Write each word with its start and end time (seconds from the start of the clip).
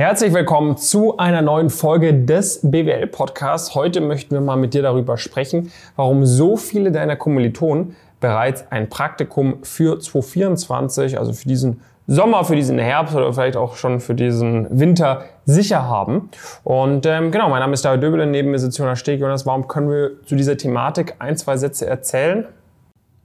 Herzlich 0.00 0.32
willkommen 0.32 0.78
zu 0.78 1.18
einer 1.18 1.42
neuen 1.42 1.68
Folge 1.68 2.14
des 2.14 2.60
BWL 2.62 3.06
Podcasts. 3.08 3.74
Heute 3.74 4.00
möchten 4.00 4.30
wir 4.30 4.40
mal 4.40 4.56
mit 4.56 4.72
dir 4.72 4.80
darüber 4.80 5.18
sprechen, 5.18 5.70
warum 5.94 6.24
so 6.24 6.56
viele 6.56 6.90
deiner 6.90 7.16
Kommilitonen 7.16 7.94
bereits 8.18 8.64
ein 8.72 8.88
Praktikum 8.88 9.62
für 9.62 10.00
2024, 10.00 11.18
also 11.18 11.34
für 11.34 11.46
diesen 11.46 11.82
Sommer, 12.06 12.44
für 12.44 12.56
diesen 12.56 12.78
Herbst 12.78 13.14
oder 13.14 13.30
vielleicht 13.34 13.58
auch 13.58 13.76
schon 13.76 14.00
für 14.00 14.14
diesen 14.14 14.66
Winter 14.70 15.24
sicher 15.44 15.86
haben. 15.86 16.30
Und 16.64 17.04
ähm, 17.04 17.30
genau, 17.30 17.50
mein 17.50 17.60
Name 17.60 17.74
ist 17.74 17.84
David 17.84 18.02
Döbele, 18.02 18.26
neben 18.26 18.52
mir 18.52 18.58
sitzt 18.58 18.78
Jonas 18.78 19.00
Steg. 19.00 19.20
Jonas, 19.20 19.44
warum 19.44 19.68
können 19.68 19.90
wir 19.90 20.22
zu 20.24 20.34
dieser 20.34 20.56
Thematik 20.56 21.16
ein, 21.18 21.36
zwei 21.36 21.58
Sätze 21.58 21.86
erzählen? 21.86 22.46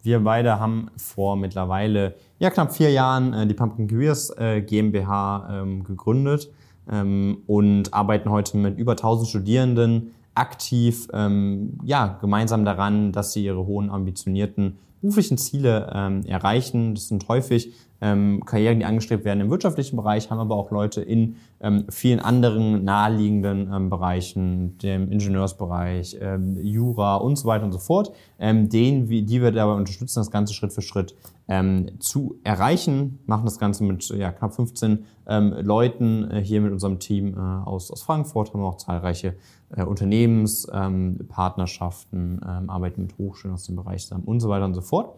Wir 0.04 0.20
beide 0.20 0.60
haben 0.60 0.92
vor 0.98 1.38
mittlerweile 1.38 2.16
ja, 2.38 2.50
knapp 2.50 2.73
vier 2.73 2.92
Jahren 2.92 3.34
äh, 3.34 3.48
die 3.48 3.54
Pumpkin 3.54 3.88
Careers 3.88 4.30
äh, 4.38 4.60
GmbH 4.60 5.62
ähm, 5.62 5.86
gegründet 5.86 6.50
ähm, 6.91 7.39
und 7.47 7.93
arbeiten 7.93 8.29
heute 8.29 8.57
mit 8.57 8.77
über 8.77 8.93
1000 8.93 9.30
Studierenden 9.30 10.12
aktiv 10.35 11.07
ähm, 11.13 11.80
ja, 11.84 12.17
gemeinsam 12.21 12.66
daran, 12.66 13.12
dass 13.12 13.34
sie 13.34 13.45
ihre 13.45 13.66
hohen 13.66 13.89
ambitionierten 13.89 14.77
beruflichen 15.02 15.38
Ziele 15.38 15.91
ähm, 15.93 16.23
erreichen. 16.26 16.95
Das 16.95 17.07
sind 17.07 17.27
häufig 17.27 17.73
ähm, 18.02 18.44
Karrieren, 18.45 18.80
die 18.80 18.85
angestrebt 18.85 19.26
werden 19.26 19.41
im 19.41 19.49
wirtschaftlichen 19.49 19.95
Bereich, 19.95 20.30
haben 20.30 20.40
aber 20.40 20.55
auch 20.55 20.72
Leute 20.72 21.02
in 21.02 21.35
ähm, 21.62 21.85
vielen 21.90 22.20
anderen 22.20 22.84
naheliegenden 22.84 23.71
ähm, 23.73 23.90
Bereichen, 23.90 24.77
dem 24.80 25.12
Ingenieursbereich, 25.12 26.18
ähm, 26.21 26.58
Jura 26.62 27.16
und 27.16 27.38
so 27.38 27.48
weiter 27.48 27.66
und 27.66 27.71
so 27.71 27.80
fort, 27.80 28.12
ähm, 28.40 28.70
denen, 28.70 29.08
die 29.08 29.41
wir 29.41 29.52
dabei 29.52 29.73
unterstützen, 29.73 30.20
das 30.20 30.31
Ganze 30.31 30.54
Schritt 30.54 30.73
für 30.73 30.81
Schritt 30.81 31.16
ähm, 31.48 31.99
zu 31.99 32.35
erreichen. 32.44 33.20
Machen 33.26 33.45
das 33.45 33.59
Ganze 33.59 33.84
mit 33.84 34.07
ja, 34.09 34.32
knapp 34.32 34.54
15 34.54 35.05
ähm, 35.27 35.55
Leuten 35.62 36.32
äh, 36.32 36.41
hier 36.41 36.62
mit 36.62 36.71
unserem 36.71 36.99
Team 36.99 37.34
äh, 37.34 37.40
aus, 37.40 37.91
aus 37.91 38.04
Frankfurt, 38.04 38.54
haben 38.54 38.63
auch 38.63 38.77
zahlreiche 38.77 39.35
äh, 39.76 39.84
Unternehmenspartnerschaften, 39.84 42.41
ähm, 42.43 42.48
ähm, 42.48 42.70
arbeiten 42.70 43.01
mit 43.04 43.18
Hochschulen 43.18 43.55
aus 43.55 43.66
dem 43.66 43.76
Bereich 43.76 44.04
zusammen 44.04 44.23
und 44.26 44.40
so 44.40 44.48
weiter 44.49 44.66
und 44.66 44.73
so 44.73 44.82
fort. 44.82 45.16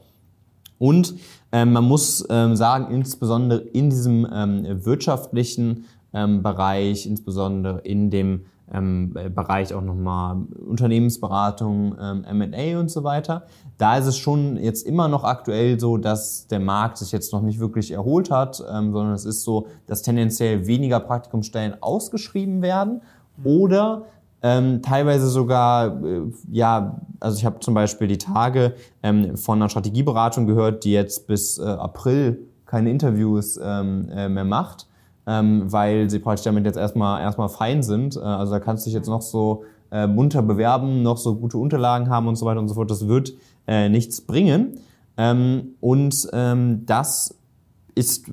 Und 0.80 1.16
ähm, 1.52 1.74
man 1.74 1.84
muss 1.84 2.26
ähm, 2.30 2.56
sagen, 2.56 2.94
insbesondere 2.94 3.60
in 3.60 3.90
diesem 3.90 4.28
ähm, 4.32 4.86
wirtschaftlichen 4.86 5.86
ähm, 6.14 6.44
Bereich, 6.44 7.06
insbesondere 7.06 7.80
in 7.80 8.10
dem 8.10 8.46
ähm, 8.72 9.14
Bereich 9.34 9.74
auch 9.74 9.82
nochmal 9.82 10.38
Unternehmensberatung, 10.68 11.96
ähm, 12.00 12.24
M&A 12.26 12.80
und 12.80 12.92
so 12.92 13.04
weiter. 13.04 13.44
Da 13.78 13.98
ist 13.98 14.08
es 14.08 14.18
schon 14.18 14.58
jetzt 14.58 14.86
immer 14.86 15.08
noch 15.08 15.24
aktuell 15.24 15.80
so, 15.80 15.98
dass 15.98 16.48
der 16.48 16.60
Markt 16.60 16.98
sich 16.98 17.12
jetzt 17.12 17.32
noch 17.32 17.42
nicht 17.42 17.60
wirklich 17.60 17.92
erholt 17.92 18.30
hat, 18.30 18.62
ähm, 18.70 18.92
sondern 18.92 19.14
es 19.14 19.26
ist 19.26 19.44
so, 19.44 19.68
dass 19.86 20.02
tendenziell 20.02 20.68
weniger 20.68 21.00
Praktikumsstellen 21.00 21.82
ausgeschrieben 21.82 22.62
werden 22.62 23.02
oder 23.44 24.04
ähm, 24.42 24.82
teilweise 24.82 25.30
sogar, 25.30 26.04
äh, 26.04 26.22
ja, 26.52 27.02
also 27.20 27.38
ich 27.38 27.46
habe 27.46 27.60
zum 27.60 27.74
Beispiel 27.74 28.08
die 28.08 28.18
Tage 28.18 28.74
ähm, 29.04 29.38
von 29.38 29.60
einer 29.60 29.70
Strategieberatung 29.70 30.48
gehört, 30.48 30.84
die 30.84 30.92
jetzt 30.92 31.28
bis 31.28 31.58
äh, 31.58 31.64
April 31.64 32.40
keine 32.66 32.92
Interviews 32.92 33.60
ähm, 33.62 34.10
äh, 34.10 34.30
mehr 34.30 34.44
macht, 34.46 34.88
ähm, 35.26 35.72
weil 35.72 36.10
sie 36.10 36.20
praktisch 36.20 36.44
damit 36.44 36.66
jetzt 36.66 36.78
erstmal 36.78 37.22
erstmal 37.22 37.50
fein 37.50 37.84
sind. 37.84 38.16
Äh, 38.16 38.20
also 38.20 38.54
da 38.54 38.60
kannst 38.60 38.86
du 38.86 38.90
dich 38.90 38.96
jetzt 38.96 39.08
noch 39.08 39.22
so 39.22 39.64
äh, 39.92 40.08
munter 40.08 40.42
bewerben, 40.42 41.02
noch 41.02 41.18
so 41.18 41.36
gute 41.36 41.58
Unterlagen 41.58 42.10
haben 42.10 42.28
und 42.28 42.36
so 42.36 42.46
weiter 42.46 42.60
und 42.60 42.68
so 42.68 42.76
fort. 42.76 42.92
Das 42.92 43.08
wird 43.08 43.34
äh, 43.68 43.90
nichts 43.90 44.22
bringen. 44.22 44.80
Ähm, 45.18 45.76
und 45.80 46.28
ähm, 46.34 46.86
das 46.86 47.36
ist 47.98 48.32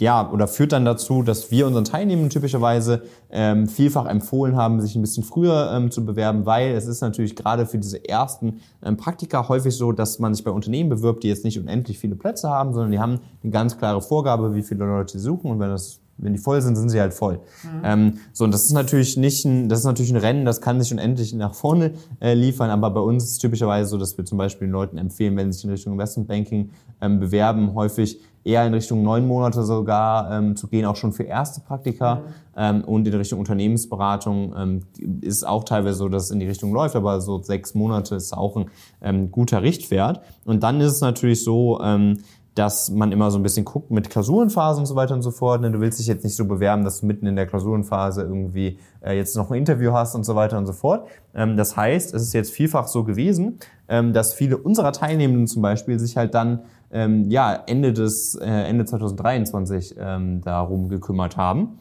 ja 0.00 0.30
oder 0.30 0.48
führt 0.48 0.72
dann 0.72 0.84
dazu, 0.84 1.22
dass 1.22 1.50
wir 1.50 1.66
unseren 1.66 1.84
Teilnehmern 1.84 2.28
typischerweise 2.28 3.02
ähm, 3.30 3.66
vielfach 3.66 4.06
empfohlen 4.06 4.56
haben, 4.56 4.80
sich 4.80 4.94
ein 4.94 5.00
bisschen 5.00 5.24
früher 5.24 5.70
ähm, 5.72 5.90
zu 5.90 6.04
bewerben, 6.04 6.44
weil 6.44 6.72
es 6.72 6.86
ist 6.86 7.00
natürlich 7.00 7.34
gerade 7.36 7.66
für 7.66 7.78
diese 7.78 8.06
ersten 8.06 8.60
ähm, 8.82 8.96
Praktika 8.96 9.48
häufig 9.48 9.74
so, 9.74 9.92
dass 9.92 10.18
man 10.18 10.34
sich 10.34 10.44
bei 10.44 10.50
Unternehmen 10.50 10.90
bewirbt, 10.90 11.22
die 11.22 11.28
jetzt 11.28 11.44
nicht 11.44 11.58
unendlich 11.58 11.98
viele 11.98 12.16
Plätze 12.16 12.50
haben, 12.50 12.74
sondern 12.74 12.92
die 12.92 12.98
haben 12.98 13.20
eine 13.42 13.52
ganz 13.52 13.78
klare 13.78 14.02
Vorgabe, 14.02 14.54
wie 14.54 14.62
viele 14.62 14.84
Leute 14.84 15.12
sie 15.12 15.24
suchen. 15.24 15.50
Und 15.50 15.60
wenn 15.60 15.70
das 15.70 16.00
wenn 16.18 16.32
die 16.32 16.38
voll 16.38 16.60
sind, 16.62 16.76
sind 16.76 16.88
sie 16.88 17.00
halt 17.00 17.14
voll. 17.14 17.40
Mhm. 17.62 17.82
Ähm, 17.84 18.12
so, 18.32 18.44
und 18.44 18.52
das 18.52 18.64
ist 18.64 18.72
natürlich 18.72 19.16
nicht 19.16 19.44
ein, 19.44 19.68
das 19.68 19.80
ist 19.80 19.84
natürlich 19.84 20.12
ein 20.12 20.16
Rennen, 20.16 20.44
das 20.44 20.60
kann 20.60 20.80
sich 20.80 20.92
unendlich 20.92 21.34
nach 21.34 21.54
vorne 21.54 21.92
äh, 22.20 22.34
liefern, 22.34 22.70
aber 22.70 22.90
bei 22.90 23.00
uns 23.00 23.24
ist 23.24 23.30
es 23.32 23.38
typischerweise 23.38 23.90
so, 23.90 23.98
dass 23.98 24.16
wir 24.16 24.24
zum 24.24 24.38
Beispiel 24.38 24.68
den 24.68 24.72
Leuten 24.72 24.98
empfehlen, 24.98 25.36
wenn 25.36 25.52
sie 25.52 25.58
sich 25.58 25.64
in 25.64 25.70
Richtung 25.70 25.92
Investmentbanking 25.94 26.70
ähm, 27.00 27.20
bewerben, 27.20 27.74
häufig 27.74 28.20
eher 28.46 28.64
in 28.64 28.72
Richtung 28.72 29.02
neun 29.02 29.26
Monate 29.26 29.64
sogar 29.64 30.30
ähm, 30.30 30.54
zu 30.54 30.68
gehen, 30.68 30.86
auch 30.86 30.94
schon 30.94 31.12
für 31.12 31.24
erste 31.24 31.60
Praktika. 31.60 32.16
Mhm. 32.16 32.20
Ähm, 32.56 32.84
und 32.84 33.08
in 33.08 33.14
Richtung 33.14 33.40
Unternehmensberatung 33.40 34.54
ähm, 34.56 34.82
ist 35.20 35.46
auch 35.46 35.64
teilweise 35.64 35.98
so, 35.98 36.08
dass 36.08 36.24
es 36.24 36.30
in 36.30 36.38
die 36.38 36.46
Richtung 36.46 36.72
läuft, 36.72 36.94
aber 36.94 37.20
so 37.20 37.42
sechs 37.42 37.74
Monate 37.74 38.14
ist 38.14 38.32
auch 38.32 38.56
ein 38.56 38.70
ähm, 39.02 39.30
guter 39.32 39.62
Richtwert. 39.62 40.20
Und 40.44 40.62
dann 40.62 40.80
ist 40.80 40.92
es 40.92 41.00
natürlich 41.00 41.42
so, 41.42 41.80
ähm, 41.82 42.18
dass 42.56 42.90
man 42.90 43.12
immer 43.12 43.30
so 43.30 43.38
ein 43.38 43.42
bisschen 43.42 43.66
guckt 43.66 43.90
mit 43.90 44.08
Klausurenphase 44.08 44.80
und 44.80 44.86
so 44.86 44.96
weiter 44.96 45.14
und 45.14 45.20
so 45.20 45.30
fort. 45.30 45.60
Ne? 45.60 45.70
Du 45.70 45.78
willst 45.78 45.98
dich 45.98 46.06
jetzt 46.06 46.24
nicht 46.24 46.34
so 46.34 46.46
bewerben, 46.46 46.84
dass 46.84 47.00
du 47.00 47.06
mitten 47.06 47.26
in 47.26 47.36
der 47.36 47.46
Klausurenphase 47.46 48.22
irgendwie 48.22 48.78
äh, 49.02 49.14
jetzt 49.14 49.36
noch 49.36 49.50
ein 49.50 49.58
Interview 49.58 49.92
hast 49.92 50.14
und 50.14 50.24
so 50.24 50.34
weiter 50.34 50.56
und 50.56 50.64
so 50.64 50.72
fort. 50.72 51.06
Ähm, 51.34 51.58
das 51.58 51.76
heißt, 51.76 52.14
es 52.14 52.22
ist 52.22 52.32
jetzt 52.32 52.50
vielfach 52.50 52.88
so 52.88 53.04
gewesen, 53.04 53.58
ähm, 53.88 54.14
dass 54.14 54.32
viele 54.32 54.56
unserer 54.56 54.92
Teilnehmenden 54.92 55.46
zum 55.46 55.60
Beispiel 55.60 55.98
sich 55.98 56.16
halt 56.16 56.32
dann 56.32 56.60
ähm, 56.90 57.30
ja 57.30 57.62
Ende 57.66 57.92
des 57.92 58.34
äh, 58.36 58.46
Ende 58.46 58.86
2023 58.86 59.96
ähm, 59.98 60.40
darum 60.40 60.88
gekümmert 60.88 61.36
haben. 61.36 61.78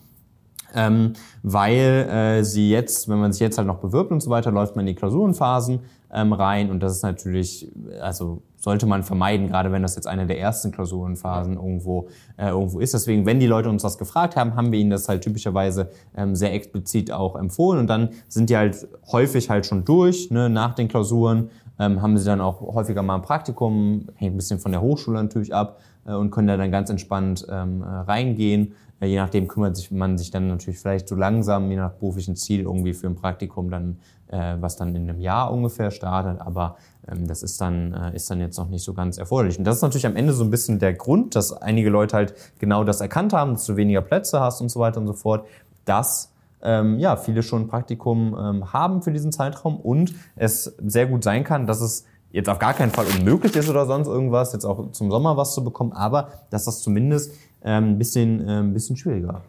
Ähm, 0.78 1.14
weil 1.42 2.10
äh, 2.10 2.44
sie 2.44 2.70
jetzt, 2.70 3.08
wenn 3.08 3.20
man 3.20 3.32
sich 3.32 3.40
jetzt 3.40 3.58
halt 3.58 3.68
noch 3.68 3.78
bewirbt 3.78 4.12
und 4.12 4.22
so 4.22 4.30
weiter, 4.30 4.52
läuft 4.52 4.76
man 4.76 4.86
in 4.86 4.94
die 4.94 5.00
Klausurenphasen 5.00 5.80
ähm, 6.12 6.34
rein 6.34 6.70
und 6.70 6.82
das 6.84 6.98
ist 6.98 7.04
natürlich, 7.04 7.72
also 8.02 8.42
sollte 8.66 8.88
man 8.88 9.04
vermeiden, 9.04 9.48
gerade 9.48 9.72
wenn 9.72 9.84
das 9.84 9.96
jetzt 9.96 10.08
eine 10.08 10.26
der 10.26 10.40
ersten 10.40 10.72
Klausurenphasen 10.72 11.54
irgendwo, 11.54 12.08
äh, 12.36 12.48
irgendwo 12.48 12.80
ist. 12.80 12.96
Deswegen, 12.96 13.28
wenn 13.28 13.40
die 13.40 13.46
Leute 13.46 13.70
uns 13.70 13.84
das 13.84 14.00
gefragt 14.00 14.36
haben, 14.36 14.56
haben 14.56 14.72
wir 14.72 14.80
ihnen 14.80 14.90
das 14.90 15.08
halt 15.08 15.24
typischerweise 15.24 15.92
ähm, 16.18 16.36
sehr 16.36 16.52
explizit 16.52 17.12
auch 17.12 17.36
empfohlen. 17.36 17.80
Und 17.80 17.88
dann 17.88 18.10
sind 18.28 18.50
die 18.50 18.58
halt 18.58 18.88
häufig 19.12 19.52
halt 19.52 19.68
schon 19.68 19.86
durch, 19.86 20.32
ne, 20.32 20.50
nach 20.50 20.74
den 20.74 20.88
Klausuren, 20.88 21.52
ähm, 21.80 22.02
haben 22.02 22.18
sie 22.18 22.26
dann 22.26 22.42
auch 22.42 22.62
häufiger 22.62 23.02
mal 23.02 23.16
ein 23.16 23.22
Praktikum, 23.22 24.08
hängt 24.16 24.34
ein 24.34 24.38
bisschen 24.38 24.60
von 24.60 24.72
der 24.72 24.82
Hochschule 24.82 25.22
natürlich 25.22 25.54
ab 25.54 25.80
äh, 26.06 26.14
und 26.14 26.32
können 26.32 26.48
da 26.48 26.58
dann 26.58 26.72
ganz 26.72 26.90
entspannt 26.90 27.46
ähm, 27.50 27.82
äh, 27.82 27.86
reingehen. 27.86 28.74
Äh, 29.00 29.08
je 29.08 29.18
nachdem 29.18 29.48
kümmert 29.48 29.76
sich 29.76 29.92
man 29.92 30.18
sich 30.18 30.32
dann 30.32 30.48
natürlich 30.48 30.80
vielleicht 30.80 31.08
so 31.08 31.16
langsam, 31.16 31.70
je 31.70 31.78
nach 31.78 31.92
beruflichen 31.92 32.36
Ziel 32.36 32.62
irgendwie 32.62 32.94
für 32.94 33.08
ein 33.08 33.16
Praktikum 33.16 33.70
dann, 33.70 33.98
äh, 34.28 34.56
was 34.60 34.78
dann 34.78 34.96
in 34.96 35.10
einem 35.10 35.20
Jahr 35.20 35.52
ungefähr 35.52 35.92
startet. 35.92 36.40
Aber 36.42 36.78
ähm, 37.08 37.28
das 37.28 37.44
ist 37.44 37.60
dann, 37.60 37.94
äh, 37.94 38.16
ist 38.16 38.30
dann 38.30 38.40
jetzt 38.40 38.58
noch 38.58 38.70
nicht 38.70 38.84
so 38.84 38.94
ganz 38.94 39.18
erforderlich. 39.18 39.58
Und 39.58 39.66
das 39.66 39.78
ist 39.78 39.82
natürlich 39.82 40.06
am 40.06 40.16
Ende 40.16 40.34
so 40.34 40.44
ein 40.44 40.50
bisschen 40.50 40.80
der 40.80 40.94
Grund, 40.94 41.36
dass 41.36 41.54
einige 41.54 41.90
Leute 41.90 42.16
halt 42.16 42.34
genau 42.60 42.84
das 42.84 43.02
erkannt 43.02 43.34
haben, 43.34 43.54
dass 43.54 43.66
du 43.66 43.76
weniger 43.76 44.02
Plätze 44.02 44.40
hast 44.40 44.62
und 44.62 44.70
so 44.70 44.80
weiter 44.80 45.00
und 45.00 45.08
so 45.08 45.14
fort, 45.14 45.46
dass 45.86 46.32
ähm, 46.66 47.00
ja, 47.00 47.16
viele 47.16 47.44
schon 47.44 47.64
ein 47.64 47.68
Praktikum 47.68 48.36
ähm, 48.40 48.74
haben 48.74 49.02
für 49.02 49.12
diesen 49.12 49.32
Zeitraum 49.32 49.78
und 49.78 50.14
es 50.36 50.76
sehr 50.86 51.06
gut 51.06 51.24
sein 51.24 51.44
kann, 51.44 51.68
dass 51.68 51.82
es 51.82 52.06
jetzt 52.32 52.50
auf 52.50 52.60
gar 52.60 52.74
keinen 52.74 52.92
Fall 52.92 53.06
unmöglich 53.18 53.56
ist 53.56 53.70
oder 53.70 53.86
sonst 53.86 54.08
irgendwas, 54.08 54.52
jetzt 54.52 54.66
auch 54.66 54.92
zum 54.92 55.10
Sommer 55.10 55.38
was 55.38 55.54
zu 55.54 55.64
bekommen, 55.64 55.94
aber 55.94 56.30
dass 56.50 56.66
das 56.66 56.82
zumindest 56.82 57.34
ähm, 57.64 57.92
ein 57.92 57.98
bisschen, 57.98 58.48
äh, 58.48 58.60
ein 58.60 58.74
bisschen 58.74 58.98
schwieriger 58.98 59.42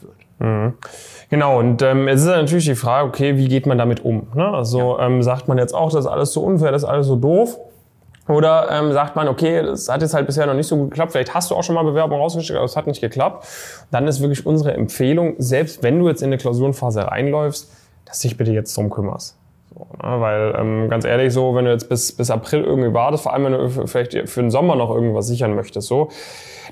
wird. 0.00 0.14
Mhm. 0.38 0.74
Genau, 1.28 1.58
und 1.58 1.82
ähm, 1.82 2.08
es 2.08 2.22
ist 2.22 2.28
natürlich 2.28 2.66
die 2.66 2.74
Frage, 2.74 3.08
okay, 3.08 3.36
wie 3.36 3.48
geht 3.48 3.66
man 3.66 3.78
damit 3.78 4.04
um? 4.04 4.28
Ne? 4.34 4.46
Also 4.48 4.98
ja. 4.98 5.06
ähm, 5.06 5.22
sagt 5.22 5.48
man 5.48 5.58
jetzt 5.58 5.74
auch, 5.74 5.90
das 5.90 6.04
ist 6.04 6.10
alles 6.10 6.32
so 6.32 6.42
unfair, 6.42 6.72
das 6.72 6.82
ist 6.82 6.88
alles 6.88 7.06
so 7.06 7.16
doof. 7.16 7.58
Oder 8.30 8.70
ähm, 8.70 8.92
sagt 8.92 9.16
man, 9.16 9.26
okay, 9.26 9.60
das 9.62 9.88
hat 9.88 10.02
jetzt 10.02 10.14
halt 10.14 10.26
bisher 10.26 10.46
noch 10.46 10.54
nicht 10.54 10.68
so 10.68 10.76
gut 10.76 10.90
geklappt, 10.90 11.12
vielleicht 11.12 11.34
hast 11.34 11.50
du 11.50 11.56
auch 11.56 11.64
schon 11.64 11.74
mal 11.74 11.82
Bewerbung 11.82 12.20
rausgeschickt, 12.20 12.56
aber 12.56 12.64
es 12.64 12.76
hat 12.76 12.86
nicht 12.86 13.00
geklappt. 13.00 13.46
Dann 13.90 14.06
ist 14.06 14.20
wirklich 14.20 14.46
unsere 14.46 14.72
Empfehlung, 14.72 15.34
selbst 15.38 15.82
wenn 15.82 15.98
du 15.98 16.08
jetzt 16.08 16.22
in 16.22 16.28
eine 16.28 16.38
Klausurenphase 16.38 17.08
reinläufst, 17.08 17.72
dass 18.04 18.20
dich 18.20 18.36
bitte 18.36 18.52
jetzt 18.52 18.76
drum 18.76 18.88
kümmerst. 18.88 19.39
So, 19.72 19.86
ne? 20.02 20.20
Weil 20.20 20.54
ähm, 20.58 20.88
ganz 20.88 21.04
ehrlich 21.04 21.32
so, 21.32 21.54
wenn 21.54 21.64
du 21.64 21.70
jetzt 21.70 21.88
bis, 21.88 22.12
bis 22.12 22.30
April 22.30 22.64
irgendwie 22.64 22.92
wartest, 22.92 23.22
vor 23.22 23.32
allem 23.32 23.44
wenn 23.44 23.52
du 23.52 23.86
vielleicht 23.86 24.28
für 24.28 24.40
den 24.40 24.50
Sommer 24.50 24.76
noch 24.76 24.90
irgendwas 24.90 25.26
sichern 25.26 25.54
möchtest, 25.54 25.88
so, 25.88 26.10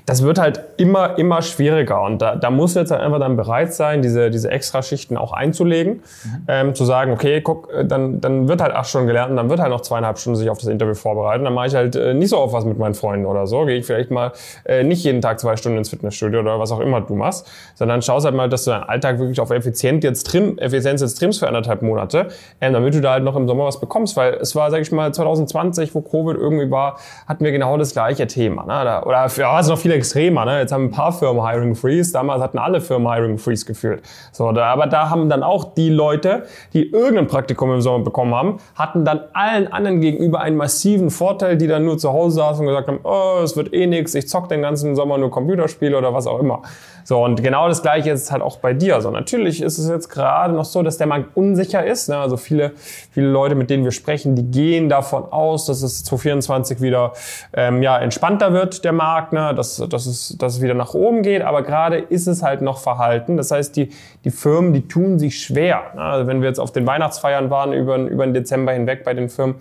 das 0.05 0.23
wird 0.23 0.39
halt 0.39 0.61
immer, 0.77 1.17
immer 1.17 1.41
schwieriger. 1.41 2.01
Und 2.01 2.21
da, 2.21 2.35
da 2.35 2.49
musst 2.49 2.75
du 2.75 2.79
jetzt 2.79 2.91
halt 2.91 3.01
einfach 3.01 3.19
dann 3.19 3.35
bereit 3.35 3.73
sein, 3.73 4.01
diese, 4.01 4.29
diese 4.29 4.49
Extraschichten 4.49 5.17
auch 5.17 5.33
einzulegen, 5.33 5.93
mhm. 6.23 6.43
ähm, 6.47 6.75
zu 6.75 6.85
sagen, 6.85 7.11
okay, 7.11 7.41
guck, 7.41 7.71
äh, 7.71 7.85
dann, 7.85 8.19
dann 8.19 8.47
wird 8.47 8.61
halt 8.61 8.73
acht 8.73 8.89
Stunden 8.89 9.07
gelernt 9.07 9.31
und 9.31 9.37
dann 9.37 9.49
wird 9.49 9.59
halt 9.59 9.69
noch 9.69 9.81
zweieinhalb 9.81 10.17
Stunden 10.17 10.37
sich 10.37 10.49
auf 10.49 10.57
das 10.57 10.67
Interview 10.67 10.95
vorbereiten. 10.95 11.43
Dann 11.43 11.53
mache 11.53 11.67
ich 11.67 11.75
halt 11.75 11.95
äh, 11.95 12.13
nicht 12.13 12.29
so 12.29 12.39
oft 12.39 12.53
was 12.53 12.65
mit 12.65 12.79
meinen 12.79 12.95
Freunden 12.95 13.25
oder 13.25 13.47
so. 13.47 13.65
Gehe 13.65 13.77
ich 13.77 13.85
vielleicht 13.85 14.11
mal 14.11 14.31
äh, 14.65 14.83
nicht 14.83 15.03
jeden 15.03 15.21
Tag 15.21 15.39
zwei 15.39 15.55
Stunden 15.57 15.77
ins 15.77 15.89
Fitnessstudio 15.89 16.39
oder 16.39 16.59
was 16.59 16.71
auch 16.71 16.79
immer 16.79 17.01
du 17.01 17.15
machst, 17.15 17.47
sondern 17.75 18.01
schaust 18.01 18.25
halt 18.25 18.35
mal, 18.35 18.49
dass 18.49 18.63
du 18.65 18.71
deinen 18.71 18.83
Alltag 18.83 19.19
wirklich 19.19 19.39
auf 19.39 19.51
Effizient 19.51 20.03
jetzt 20.03 20.25
trim, 20.25 20.57
Effizienz 20.57 21.01
jetzt 21.01 21.19
trimmst 21.19 21.39
für 21.39 21.47
anderthalb 21.47 21.81
Monate, 21.81 22.29
ähm, 22.61 22.73
damit 22.73 22.88
damit 22.89 22.95
du 22.95 23.01
da 23.01 23.13
halt 23.13 23.23
noch 23.23 23.35
im 23.35 23.47
Sommer 23.47 23.65
was 23.65 23.79
bekommst, 23.79 24.17
weil 24.17 24.33
es 24.35 24.55
war, 24.55 24.71
sag 24.71 24.81
ich 24.81 24.91
mal, 24.91 25.13
2020, 25.13 25.93
wo 25.93 26.01
Covid 26.01 26.37
irgendwie 26.37 26.71
war, 26.71 26.97
hatten 27.27 27.43
wir 27.43 27.51
genau 27.51 27.77
das 27.77 27.93
gleiche 27.93 28.25
Thema. 28.27 28.65
Ne? 28.65 29.01
Oder 29.05 29.27
ja, 29.37 29.59
es 29.59 29.67
noch 29.67 29.77
viel 29.77 29.91
extremer. 29.91 30.45
Ne? 30.45 30.59
Jetzt 30.59 30.71
haben 30.71 30.85
ein 30.85 30.91
paar 30.91 31.11
Firmen 31.11 31.45
Hiring 31.47 31.75
Freeze, 31.75 32.11
damals 32.11 32.41
hatten 32.41 32.57
alle 32.57 32.81
Firmen 32.81 33.11
Hiring 33.11 33.37
Freeze 33.37 33.65
gefühlt. 33.65 34.01
So, 34.31 34.51
da, 34.51 34.65
aber 34.65 34.87
da 34.87 35.09
haben 35.09 35.29
dann 35.29 35.43
auch 35.43 35.73
die 35.75 35.89
Leute, 35.89 36.43
die 36.73 36.89
irgendein 36.89 37.27
Praktikum 37.27 37.71
im 37.73 37.81
Sommer 37.81 38.03
bekommen 38.03 38.33
haben, 38.33 38.57
hatten 38.75 39.05
dann 39.05 39.21
allen 39.33 39.71
anderen 39.71 40.01
gegenüber 40.01 40.41
einen 40.41 40.57
massiven 40.57 41.11
Vorteil, 41.11 41.57
die 41.57 41.67
dann 41.67 41.85
nur 41.85 41.97
zu 41.97 42.11
Hause 42.11 42.37
saßen 42.37 42.61
und 42.61 42.67
gesagt 42.67 42.87
haben, 42.87 42.99
oh, 43.03 43.41
es 43.43 43.55
wird 43.55 43.73
eh 43.73 43.85
nix, 43.85 44.15
ich 44.15 44.27
zock 44.27 44.49
den 44.49 44.61
ganzen 44.61 44.95
Sommer 44.95 45.17
nur 45.17 45.29
Computerspiele 45.29 45.97
oder 45.97 46.13
was 46.13 46.25
auch 46.25 46.39
immer. 46.39 46.61
So, 47.03 47.23
und 47.23 47.41
genau 47.41 47.67
das 47.67 47.81
Gleiche 47.81 48.11
ist 48.11 48.31
halt 48.31 48.43
auch 48.43 48.57
bei 48.57 48.73
dir. 48.73 48.93
Also 48.93 49.09
natürlich 49.09 49.63
ist 49.63 49.79
es 49.79 49.89
jetzt 49.89 50.09
gerade 50.09 50.53
noch 50.53 50.65
so, 50.65 50.83
dass 50.83 50.97
der 50.97 51.07
Markt 51.07 51.35
unsicher 51.35 51.83
ist. 51.83 52.07
Ne? 52.07 52.17
Also 52.17 52.37
viele, 52.37 52.73
viele 52.79 53.27
Leute, 53.27 53.55
mit 53.55 53.69
denen 53.69 53.83
wir 53.83 53.91
sprechen, 53.91 54.35
die 54.35 54.49
gehen 54.49 54.89
davon 54.89 55.23
aus, 55.31 55.65
dass 55.65 55.81
es 55.81 56.03
2024 56.03 56.81
wieder 56.81 57.13
ähm, 57.53 57.81
ja, 57.81 57.97
entspannter 57.97 58.53
wird, 58.53 58.83
der 58.83 58.93
Markt, 58.93 59.33
ne? 59.33 59.53
dass, 59.55 59.77
dass, 59.77 60.05
es, 60.05 60.35
dass 60.37 60.55
es 60.55 60.61
wieder 60.61 60.73
nach 60.73 60.93
oben 60.93 61.21
geht. 61.21 61.41
Aber 61.41 61.63
gerade 61.63 61.97
ist 61.97 62.27
es 62.27 62.43
halt 62.43 62.61
noch 62.61 62.79
verhalten. 62.79 63.37
Das 63.37 63.51
heißt, 63.51 63.75
die, 63.75 63.89
die 64.23 64.31
Firmen, 64.31 64.73
die 64.73 64.87
tun 64.87 65.19
sich 65.19 65.41
schwer. 65.41 65.91
Ne? 65.95 66.01
Also 66.01 66.27
wenn 66.27 66.41
wir 66.41 66.47
jetzt 66.47 66.59
auf 66.59 66.71
den 66.71 66.85
Weihnachtsfeiern 66.87 67.49
waren 67.49 67.73
über, 67.73 67.97
über 67.97 68.25
den 68.25 68.33
Dezember 68.33 68.71
hinweg 68.73 69.03
bei 69.03 69.13
den 69.13 69.29
Firmen, 69.29 69.55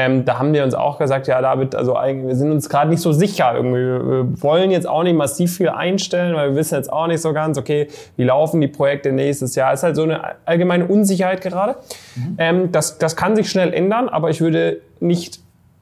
ähm, 0.00 0.24
da 0.24 0.38
haben 0.38 0.54
die 0.54 0.60
uns 0.60 0.74
auch 0.74 0.98
gesagt, 0.98 1.26
ja, 1.26 1.42
David, 1.42 1.74
also 1.74 1.94
eigentlich, 1.94 2.28
wir 2.28 2.36
sind 2.36 2.50
uns 2.50 2.70
gerade 2.70 2.88
nicht 2.88 3.02
so 3.02 3.12
sicher. 3.12 3.52
Irgendwie. 3.54 3.78
Wir 3.78 4.42
wollen 4.42 4.70
jetzt 4.70 4.88
auch 4.88 5.02
nicht 5.02 5.16
massiv 5.16 5.58
viel 5.58 5.68
einstellen, 5.68 6.34
weil 6.34 6.50
wir 6.50 6.56
wissen 6.56 6.74
jetzt 6.74 6.90
auch 6.90 7.06
nicht 7.06 7.20
so 7.20 7.34
ganz, 7.34 7.58
okay, 7.58 7.88
wie 8.16 8.24
laufen 8.24 8.62
die 8.62 8.68
Projekte 8.68 9.12
nächstes 9.12 9.54
Jahr. 9.56 9.72
Es 9.72 9.80
ist 9.80 9.84
halt 9.84 9.96
so 9.96 10.04
eine 10.04 10.22
allgemeine 10.46 10.86
Unsicherheit 10.86 11.42
gerade. 11.42 11.76
Mhm. 12.16 12.36
Ähm, 12.38 12.72
das, 12.72 12.96
das 12.96 13.14
kann 13.14 13.36
sich 13.36 13.50
schnell 13.50 13.74
ändern, 13.74 14.08
aber 14.08 14.30
ich 14.30 14.40
würde 14.40 14.80
nicht 15.00 15.40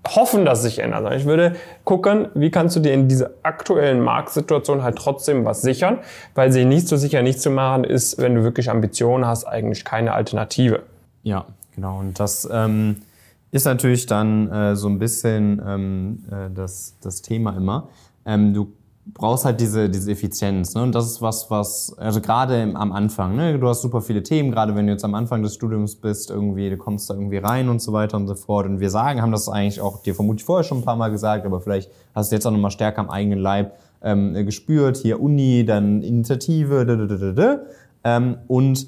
hoffen, 0.08 0.44
dass 0.44 0.58
es 0.58 0.64
sich 0.64 0.78
ändert, 0.80 1.02
sondern 1.02 1.20
ich 1.20 1.26
würde 1.26 1.54
gucken, 1.84 2.28
wie 2.34 2.50
kannst 2.50 2.74
du 2.74 2.80
dir 2.80 2.92
in 2.94 3.08
dieser 3.08 3.30
aktuellen 3.42 4.00
Marktsituation 4.00 4.82
halt 4.82 4.96
trotzdem 4.96 5.44
was 5.44 5.62
sichern, 5.62 5.98
weil 6.34 6.50
sie 6.50 6.64
nicht 6.64 6.88
so 6.88 6.96
sicher 6.96 7.22
nicht 7.22 7.40
zu 7.40 7.50
machen 7.50 7.84
ist, 7.84 8.18
wenn 8.18 8.34
du 8.34 8.42
wirklich 8.42 8.70
Ambitionen 8.70 9.26
hast, 9.26 9.44
eigentlich 9.44 9.84
keine 9.84 10.12
Alternative. 10.12 10.82
Ja, 11.22 11.44
genau. 11.74 11.98
Und 11.98 12.18
das 12.18 12.48
ähm, 12.50 13.02
ist 13.50 13.64
natürlich 13.64 14.06
dann 14.06 14.50
äh, 14.50 14.76
so 14.76 14.88
ein 14.88 14.98
bisschen 14.98 15.62
ähm, 15.66 16.24
äh, 16.30 16.50
das, 16.54 16.96
das 17.00 17.22
Thema 17.22 17.56
immer. 17.56 17.88
Ähm, 18.24 18.52
du 18.52 18.72
brauchst 19.14 19.44
halt 19.44 19.60
diese, 19.60 19.88
diese 19.88 20.10
Effizienz. 20.10 20.74
Ne? 20.74 20.82
Und 20.82 20.94
das 20.94 21.06
ist 21.06 21.22
was, 21.22 21.50
was, 21.50 21.96
also 21.98 22.20
gerade 22.20 22.62
am 22.74 22.92
Anfang, 22.92 23.36
ne? 23.36 23.58
du 23.58 23.68
hast 23.68 23.82
super 23.82 24.02
viele 24.02 24.22
Themen, 24.22 24.50
gerade 24.50 24.74
wenn 24.74 24.86
du 24.86 24.92
jetzt 24.92 25.04
am 25.04 25.14
Anfang 25.14 25.42
des 25.42 25.54
Studiums 25.54 25.96
bist, 25.96 26.30
irgendwie, 26.30 26.68
du 26.70 26.76
kommst 26.76 27.08
da 27.08 27.14
irgendwie 27.14 27.38
rein 27.38 27.68
und 27.68 27.80
so 27.80 27.92
weiter 27.92 28.16
und 28.16 28.26
so 28.26 28.34
fort. 28.34 28.66
Und 28.66 28.80
wir 28.80 28.90
sagen, 28.90 29.22
haben 29.22 29.32
das 29.32 29.48
eigentlich 29.48 29.80
auch 29.80 30.02
dir 30.02 30.14
vermutlich 30.14 30.44
vorher 30.44 30.64
schon 30.64 30.78
ein 30.78 30.84
paar 30.84 30.96
Mal 30.96 31.10
gesagt, 31.10 31.46
aber 31.46 31.60
vielleicht 31.60 31.90
hast 32.14 32.30
du 32.30 32.36
jetzt 32.36 32.46
auch 32.46 32.50
nochmal 32.50 32.70
stärker 32.70 33.00
am 33.00 33.10
eigenen 33.10 33.38
Leib 33.38 33.78
ähm, 34.02 34.34
gespürt. 34.44 34.98
Hier 34.98 35.20
Uni, 35.20 35.64
dann 35.64 36.02
Initiative, 36.02 36.84
da, 36.84 36.96
da, 36.96 37.06
da, 37.06 37.32
da, 37.32 37.60
ähm, 38.04 38.38
und 38.46 38.86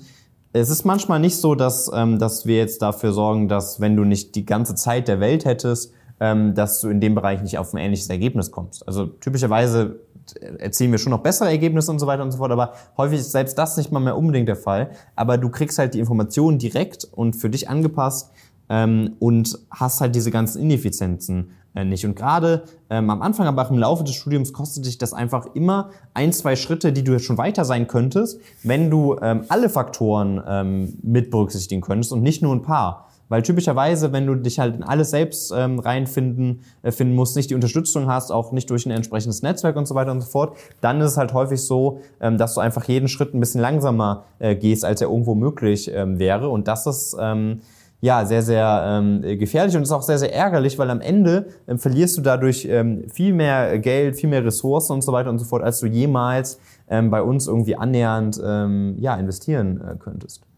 es 0.53 0.71
ist 0.71 0.85
manchmal 0.85 1.21
nicht 1.21 1.37
so, 1.37 1.55
dass, 1.55 1.91
ähm, 1.95 2.19
dass 2.19 2.47
wir 2.47 2.57
jetzt 2.57 2.83
dafür 2.83 3.13
sorgen, 3.13 3.49
dass 3.49 3.81
wenn 3.81 3.97
du 3.97 4.05
nicht 4.05 4.35
die 4.35 4.45
ganze 4.45 4.75
Zeit 4.75 5.09
der 5.09 5.21
Welt 5.21 5.45
hättest, 5.45 5.93
ähm, 6.19 6.55
dass 6.55 6.81
du 6.81 6.89
in 6.89 7.01
dem 7.01 7.15
Bereich 7.15 7.43
nicht 7.43 7.59
auf 7.59 7.73
ein 7.73 7.79
ähnliches 7.79 8.09
Ergebnis 8.09 8.51
kommst. 8.51 8.87
Also 8.87 9.07
typischerweise 9.07 10.01
erzielen 10.59 10.93
wir 10.93 10.99
schon 10.99 11.11
noch 11.11 11.23
bessere 11.23 11.49
Ergebnisse 11.49 11.91
und 11.91 11.99
so 11.99 12.07
weiter 12.07 12.23
und 12.23 12.31
so 12.31 12.39
fort, 12.39 12.53
aber 12.53 12.75
häufig 12.97 13.21
ist 13.21 13.33
selbst 13.33 13.59
das 13.59 13.77
nicht 13.77 13.91
mal 13.91 14.01
mehr 14.01 14.17
unbedingt 14.17 14.49
der 14.49 14.57
Fall. 14.57 14.91
Aber 15.17 15.39
du 15.39 15.49
kriegst 15.49 15.79
halt 15.79 15.95
die 15.95 15.99
Informationen 15.99 16.59
direkt 16.59 17.05
und 17.05 17.35
für 17.35 17.51
dich 17.51 17.69
angepasst 17.69 18.31
ähm, 18.69 19.17
und 19.19 19.59
hast 19.71 20.01
halt 20.01 20.15
diese 20.15 20.31
ganzen 20.31 20.63
Ineffizienzen 20.63 21.51
äh, 21.51 21.60
nicht. 21.75 22.05
Und 22.05 22.17
gerade 22.17 22.65
ähm, 22.89 23.11
am 23.11 23.23
Anfang, 23.23 23.47
aber 23.47 23.63
auch 23.63 23.71
im 23.71 23.79
Laufe 23.79 24.05
des 24.05 24.15
Studiums 24.15 24.53
kostet 24.53 24.87
dich 24.87 24.99
das 24.99 25.13
einfach 25.13 25.47
immer 25.55 25.91
ein, 26.15 26.33
zwei 26.33 26.57
Schritte, 26.57 26.93
die 26.93 27.05
du 27.05 27.13
jetzt 27.13 27.25
schon 27.25 27.39
weiter 27.39 27.65
sein 27.65 27.87
könntest, 27.87 28.41
wenn 28.63 28.91
du 28.91 29.17
ähm, 29.23 29.45
alle 29.49 29.69
Faktoren 29.69 30.43
ähm, 30.47 30.99
mit 31.03 31.31
berücksichtigen 31.31 31.81
könntest 31.81 32.13
und 32.13 32.23
nicht 32.23 32.43
nur 32.43 32.55
ein 32.55 32.63
paar. 32.63 33.07
Weil 33.31 33.43
typischerweise, 33.43 34.13
wenn 34.13 34.27
du 34.27 34.35
dich 34.35 34.59
halt 34.59 34.75
in 34.75 34.83
alles 34.83 35.11
selbst 35.11 35.53
ähm, 35.57 35.79
reinfinden 35.79 36.63
äh, 36.83 36.91
finden 36.91 37.15
musst, 37.15 37.37
nicht 37.37 37.49
die 37.49 37.55
Unterstützung 37.55 38.09
hast, 38.09 38.33
auch 38.33 38.51
nicht 38.51 38.69
durch 38.69 38.87
ein 38.87 38.91
entsprechendes 38.91 39.43
Netzwerk 39.43 39.77
und 39.77 39.87
so 39.87 39.95
weiter 39.95 40.11
und 40.11 40.21
so 40.21 40.29
fort, 40.29 40.57
dann 40.81 41.01
ist 41.01 41.13
es 41.13 41.17
halt 41.17 41.33
häufig 41.33 41.63
so, 41.63 42.01
ähm, 42.21 42.39
dass 42.39 42.55
du 42.55 42.61
einfach 42.61 42.89
jeden 42.89 43.07
Schritt 43.07 43.33
ein 43.33 43.39
bisschen 43.39 43.61
langsamer 43.61 44.25
äh, 44.41 44.57
gehst, 44.57 44.85
als 44.85 45.01
er 45.01 45.09
irgendwo 45.09 45.37
möglich 45.37 45.89
ähm, 45.95 46.19
wäre. 46.19 46.49
Und 46.49 46.67
das 46.67 46.89
ist 46.89 47.17
ähm, 47.21 47.61
ja, 48.01 48.25
sehr, 48.25 48.43
sehr 48.43 48.83
ähm, 48.87 49.23
gefährlich 49.39 49.77
und 49.77 49.83
ist 49.83 49.93
auch 49.93 50.03
sehr, 50.03 50.19
sehr 50.19 50.35
ärgerlich, 50.35 50.79
weil 50.79 50.91
am 50.91 51.01
Ende 51.01 51.47
ähm, 51.69 51.79
verlierst 51.79 52.17
du 52.17 52.23
dadurch 52.23 52.67
ähm, 52.69 53.05
viel 53.13 53.35
mehr 53.35 53.79
Geld, 53.79 54.17
viel 54.17 54.29
mehr 54.29 54.45
Ressourcen 54.45 54.95
und 54.95 55.03
so 55.03 55.13
weiter 55.13 55.31
und 55.31 55.39
so 55.39 55.45
fort, 55.45 55.63
als 55.63 55.81
du 55.81 55.87
jemals 55.87 56.59
ähm, 56.89 57.11
bei 57.11 57.23
uns 57.23 57.47
irgendwie 57.47 57.77
annähernd 57.77 58.41
ähm, 58.43 58.97
ja, 58.99 59.17
investieren 59.17 59.81
äh, 59.81 59.97
könntest. 59.99 60.50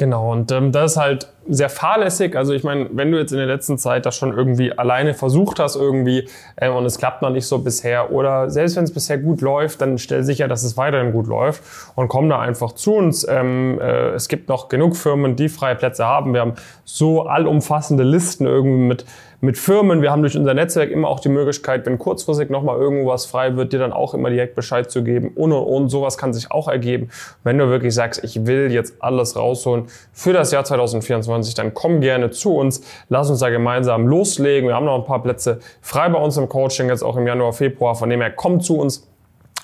Genau, 0.00 0.32
und 0.32 0.50
ähm, 0.50 0.72
das 0.72 0.92
ist 0.92 0.96
halt 0.96 1.28
sehr 1.46 1.68
fahrlässig. 1.68 2.34
Also 2.34 2.54
ich 2.54 2.64
meine, 2.64 2.88
wenn 2.92 3.12
du 3.12 3.18
jetzt 3.18 3.32
in 3.32 3.36
der 3.36 3.46
letzten 3.46 3.76
Zeit 3.76 4.06
das 4.06 4.16
schon 4.16 4.34
irgendwie 4.34 4.72
alleine 4.72 5.12
versucht 5.12 5.58
hast 5.58 5.76
irgendwie 5.76 6.26
ähm, 6.56 6.74
und 6.74 6.86
es 6.86 6.96
klappt 6.96 7.20
noch 7.20 7.28
nicht 7.28 7.46
so 7.46 7.58
bisher 7.58 8.10
oder 8.10 8.48
selbst 8.48 8.76
wenn 8.76 8.84
es 8.84 8.94
bisher 8.94 9.18
gut 9.18 9.42
läuft, 9.42 9.82
dann 9.82 9.98
stell 9.98 10.22
sicher, 10.24 10.48
dass 10.48 10.62
es 10.62 10.78
weiterhin 10.78 11.12
gut 11.12 11.26
läuft 11.26 11.62
und 11.96 12.08
komm 12.08 12.30
da 12.30 12.40
einfach 12.40 12.72
zu 12.72 12.94
uns. 12.94 13.28
Ähm, 13.28 13.78
äh, 13.78 14.12
es 14.12 14.28
gibt 14.28 14.48
noch 14.48 14.70
genug 14.70 14.96
Firmen, 14.96 15.36
die 15.36 15.50
freie 15.50 15.74
Plätze 15.74 16.06
haben. 16.06 16.32
Wir 16.32 16.40
haben 16.40 16.54
so 16.86 17.24
allumfassende 17.24 18.02
Listen 18.02 18.46
irgendwie 18.46 18.86
mit 18.86 19.04
mit 19.40 19.56
Firmen. 19.56 20.02
Wir 20.02 20.10
haben 20.10 20.22
durch 20.22 20.36
unser 20.36 20.54
Netzwerk 20.54 20.90
immer 20.90 21.08
auch 21.08 21.20
die 21.20 21.28
Möglichkeit, 21.28 21.86
wenn 21.86 21.98
kurzfristig 21.98 22.50
nochmal 22.50 22.78
irgendwo 22.78 23.10
was 23.10 23.26
frei 23.26 23.56
wird, 23.56 23.72
dir 23.72 23.78
dann 23.78 23.92
auch 23.92 24.14
immer 24.14 24.30
direkt 24.30 24.54
Bescheid 24.54 24.90
zu 24.90 25.02
geben. 25.02 25.32
Und, 25.34 25.52
und, 25.52 25.64
und 25.64 25.88
sowas 25.88 26.18
kann 26.18 26.32
sich 26.32 26.50
auch 26.50 26.68
ergeben. 26.68 27.08
Wenn 27.42 27.58
du 27.58 27.68
wirklich 27.68 27.94
sagst, 27.94 28.22
ich 28.24 28.46
will 28.46 28.70
jetzt 28.70 28.94
alles 29.00 29.36
rausholen 29.36 29.86
für 30.12 30.32
das 30.32 30.52
Jahr 30.52 30.64
2024, 30.64 31.54
dann 31.54 31.74
komm 31.74 32.00
gerne 32.00 32.30
zu 32.30 32.54
uns. 32.54 32.82
Lass 33.08 33.30
uns 33.30 33.40
da 33.40 33.48
gemeinsam 33.48 34.06
loslegen. 34.06 34.68
Wir 34.68 34.74
haben 34.74 34.86
noch 34.86 34.98
ein 34.98 35.04
paar 35.04 35.22
Plätze 35.22 35.60
frei 35.80 36.08
bei 36.08 36.18
uns 36.18 36.36
im 36.36 36.48
Coaching, 36.48 36.88
jetzt 36.88 37.02
auch 37.02 37.16
im 37.16 37.26
Januar, 37.26 37.52
Februar. 37.52 37.94
Von 37.94 38.10
dem 38.10 38.20
her, 38.20 38.30
komm 38.30 38.60
zu 38.60 38.76
uns. 38.78 39.09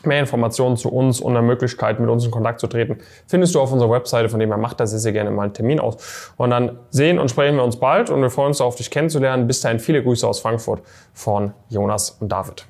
Mehr 0.04 0.20
Informationen 0.20 0.76
zu 0.76 0.92
uns 0.92 1.20
und 1.20 1.36
eine 1.36 1.46
Möglichkeit, 1.46 1.98
mit 2.00 2.08
uns 2.08 2.24
in 2.24 2.30
Kontakt 2.30 2.60
zu 2.60 2.66
treten, 2.66 2.98
findest 3.26 3.54
du 3.54 3.60
auf 3.60 3.72
unserer 3.72 3.90
Webseite, 3.90 4.28
von 4.28 4.38
dem 4.38 4.50
her 4.50 4.58
macht 4.58 4.80
das 4.80 4.90
sehr, 4.90 5.00
sehr 5.00 5.12
gerne 5.12 5.30
mal 5.30 5.44
einen 5.44 5.54
Termin 5.54 5.80
aus. 5.80 6.32
Und 6.36 6.50
dann 6.50 6.78
sehen 6.90 7.18
und 7.18 7.30
sprechen 7.30 7.56
wir 7.56 7.64
uns 7.64 7.76
bald 7.76 8.10
und 8.10 8.20
wir 8.22 8.30
freuen 8.30 8.48
uns 8.48 8.58
darauf, 8.58 8.76
dich 8.76 8.90
kennenzulernen. 8.90 9.46
Bis 9.46 9.60
dahin 9.60 9.80
viele 9.80 10.02
Grüße 10.02 10.26
aus 10.26 10.40
Frankfurt 10.40 10.82
von 11.12 11.52
Jonas 11.68 12.10
und 12.20 12.30
David. 12.30 12.66